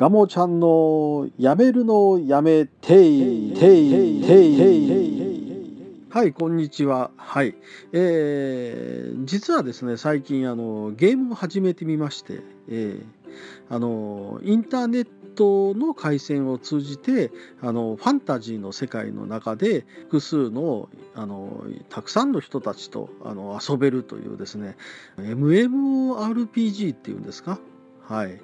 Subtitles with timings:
[0.00, 7.10] ガモちゃんのやめるのやめていていていはいこんにちは。
[7.18, 7.54] はい。
[7.92, 12.40] えー、実はですね最近あのゲームを始めてみまして、
[12.70, 13.04] えー、
[13.68, 17.30] あのインターネットの回線を通じて
[17.60, 24.78] あのファンタジーの世界の中で複数のあのたくさんの人たちとあの遊べるというですね
[25.18, 27.60] MMORPG っていうんですか？
[28.08, 28.40] はい、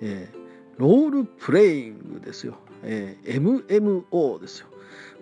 [0.00, 0.43] えー
[0.78, 4.68] ロールプレイングですよ、えー、MMO ですよ。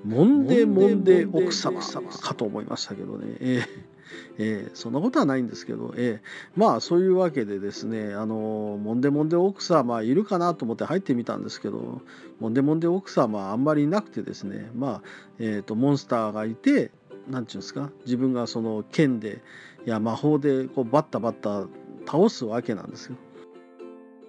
[0.04, 3.92] モンデモンデ奥様かと思いましたけどね、えー
[4.38, 12.02] えー、そんなことはないんですけど、えー、まあそういうわけでですねあのモンデモンデ奥様いるかなと思って入ってみたんですけど
[12.40, 15.02] モンデモンデ奥様あんまりいなくてですねまあ、
[15.38, 16.90] えーと、モンスターがいて何て
[17.28, 19.42] 言うんですか自分がその剣で
[19.86, 21.68] いや魔法でこうバッタバッタ
[22.06, 23.16] 倒すわけなんですよ。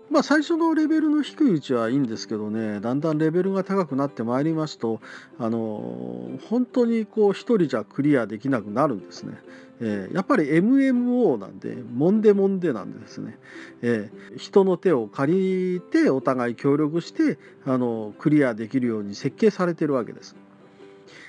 [0.10, 5.00] まあ、最初のレベルの低いうちはいいんですけどねだんだんレベルが高くなってまいりますと
[5.40, 9.38] あの本当にこう1人じゃクリアできなくなるんですね。
[9.82, 13.38] えー、やっぱり MMO なんでもんでもんでなんですね、
[13.82, 20.36] えー、人の手を借りてお互い協力してあのクリアできるように設計されてるわけです。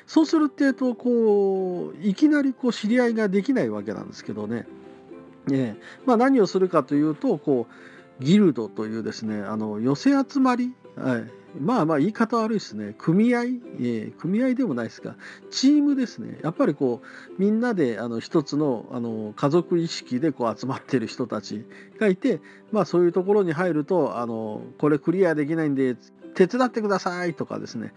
[0.07, 4.67] そうするってうとこういきなりこう知り合いができないわけなんですけどね、
[5.51, 11.25] えーまあ、何をするかというとこうギルドというですねあの寄せ集まり、はい、
[11.59, 12.95] まあまあ言い方悪いですね。
[12.99, 15.17] 組合、えー、組合でもないですか。
[15.51, 16.39] チームですね。
[16.43, 21.65] やっぱりこうみんなであの一つのあの家族意識でこう集まってる人たち
[21.99, 22.41] がいて
[22.73, 25.97] まあそういうところに入るとあのこれクリアできないんで
[26.35, 27.93] 手伝ってくださいとかですね。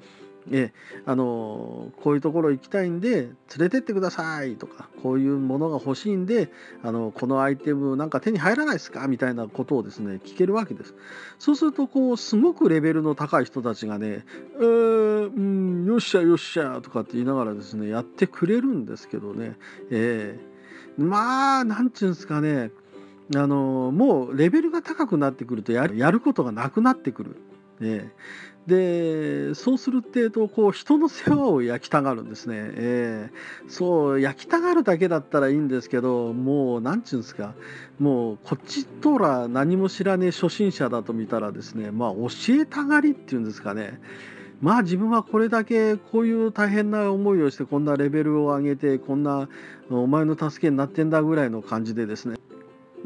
[0.52, 0.72] え
[1.06, 6.50] あのこういうところ行きたいんで連れてってくださいとかこういうものが欲しいんで
[6.84, 10.96] あのこのアイテムなんか手に入らないですかみたいなことをですね聞けるわけです
[11.40, 14.26] そうするとこうすごくレベルの高い人たちがね
[14.60, 19.58] 「えー、うんよっしゃよっしゃ」とかって言いながらですねやってくれるんですけどね、
[19.90, 22.72] えー、まあ何て言うんですかね
[23.36, 27.36] あのもうレベルが高くなってくるとやることがなくなってくる。
[27.82, 28.10] え
[28.68, 37.54] でそうするってとこう人の世話を焼きたがるんですね、えー、そう焼きたがるだけだったらいいんですけどもう何て言うんですか。
[37.98, 42.28] もうこっちとら何も知らねえ初心者だと見たらですねまあ教
[42.62, 44.02] えたがりっていうんですかね。
[44.62, 49.48] まあ自分はこれだけこういう大変な思いをしてこんなレベルを上げてこんな
[49.90, 52.38] お前の助けになってんだぐらいの感じでですね。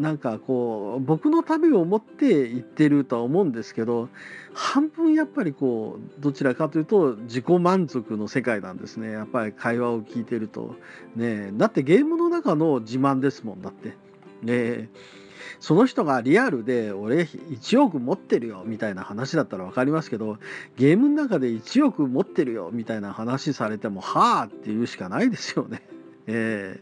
[0.01, 4.09] なんかこう僕のためを思って言ってるとは思うんですけど
[4.53, 9.11] 半分やっぱりこうどちらかというと自己満足の世界なんですね。
[9.11, 10.75] やっぱり会話を聞いてると。
[11.15, 13.95] ねだってゲームの中の自慢ですもんだって。
[14.41, 14.89] ね
[15.59, 20.37] その人がリアルで俺1億持ってるよみたいな話だったら分かりますけど
[20.75, 25.83] ゲームの中で1億持ってるよみたいな話されてもはあって言うしかないですよね。
[26.31, 26.79] え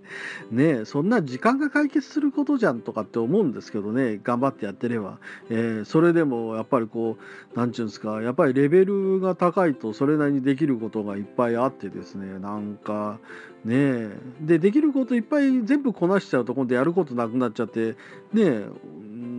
[0.51, 5.17] ー、ねそんな時間が解決することじゃんとかって思うんですけどね頑張ってやってれば、
[5.49, 13.19] えー、それでもやっぱりこう何て言うんですかやっぱりレベルが高いとそれなりにできることがいっぱいあってですねなんか
[13.65, 17.95] ねでできることいっぱい全部こなしちゃうと今度やることなくなっちゃって
[18.33, 18.63] ね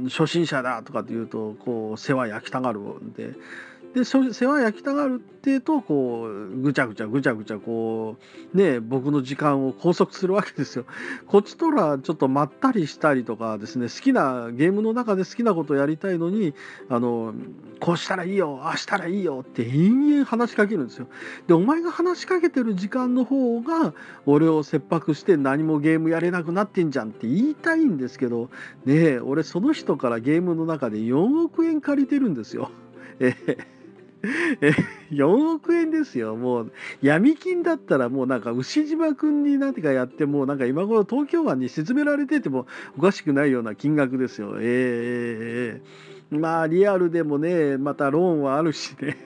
[0.08, 3.34] 初心者だとかって言うとこう世話焼きたがるんで。
[3.94, 8.16] で世話焼きたがるってうとこうぐちゃぐちゃぐちゃぐちゃこ
[8.54, 10.84] うね僕の時間を拘束するわけですよ。
[11.26, 16.54] こっちとらちょっとまったりしたりとかですね好きなゲームの中で好きなことをやりたいのに
[16.88, 17.34] あの
[17.80, 21.08] こうしたらいいよああしたらいいよって延々話しかけるんですよ。
[21.48, 23.92] でお前が話しかけてる時間の方が
[24.24, 28.50] 俺を切迫して何もゲームやれなくなってんじゃんって言いたいんですけど
[28.84, 32.70] ねえ俺その人からゲームの中で4億円借りてるんですよ。
[33.18, 33.79] ええ
[34.60, 34.72] え
[35.10, 36.36] 4億円ですよ。
[36.36, 42.66] もう闇金だったらもうなんか牛島君に何てかやってもなんか今頃東京湾に沈められてても
[42.98, 44.56] おかしくないような金額ですよ。
[44.60, 45.80] え
[46.30, 49.16] えー、まあリアルでもねまたローンはあるしね。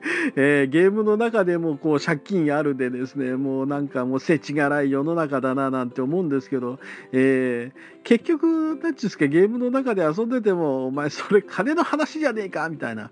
[0.36, 3.36] えー、ゲームの中でもこう借金あるでですね。
[3.36, 6.78] もうなんかもう世知辛い世の中だななんて思うんですけど、
[7.12, 13.10] えー、結局何ですかゲームの中で遊んでてもお前それ金の話じゃねえかみたいな。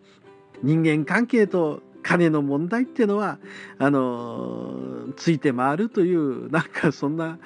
[0.66, 3.38] 人間関係と金の問題っていうのは
[3.78, 7.38] あのついて回るというなんかそんな、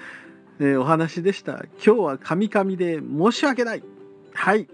[0.58, 1.64] えー、お話でした。
[1.84, 3.82] 今日はカミカミで申し訳ない。
[4.32, 4.69] はい。